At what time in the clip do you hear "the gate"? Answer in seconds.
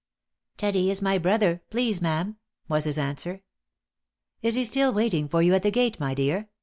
5.61-5.99